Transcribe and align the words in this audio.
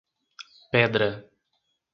Pedra 0.71 1.29